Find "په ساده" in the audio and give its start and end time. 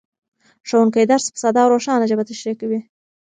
1.33-1.61